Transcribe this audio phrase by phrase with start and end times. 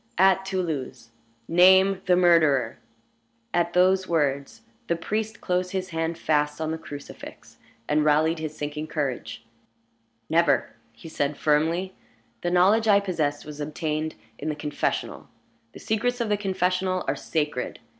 [0.17, 1.11] "At Toulouse."
[1.47, 2.79] "Name the murderer."
[3.53, 8.57] At those words the priest closed his hand fast on the crucifix, and rallied his
[8.57, 9.45] sinking courage.
[10.27, 11.93] "Never!" he said, firmly.
[12.41, 15.29] "The knowledge I possess was obtained in the confessional.
[15.73, 17.77] The secrets of the confessional are sacred.